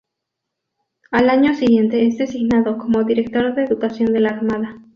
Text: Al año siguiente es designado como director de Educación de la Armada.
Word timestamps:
Al 1.11 1.29
año 1.29 1.53
siguiente 1.53 2.07
es 2.07 2.17
designado 2.17 2.79
como 2.79 3.03
director 3.03 3.53
de 3.53 3.65
Educación 3.65 4.11
de 4.13 4.19
la 4.21 4.29
Armada. 4.29 4.79